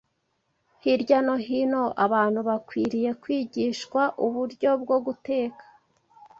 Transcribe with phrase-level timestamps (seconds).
[0.83, 5.63] Hirya no hino abantu bakwiriye kwigishwa uburyo bwo guteka